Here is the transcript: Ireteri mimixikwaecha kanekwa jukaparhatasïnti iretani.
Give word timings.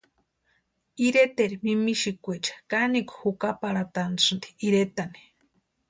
Ireteri 1.05 1.55
mimixikwaecha 1.63 2.53
kanekwa 2.69 3.15
jukaparhatasïnti 3.21 4.47
iretani. 4.67 5.21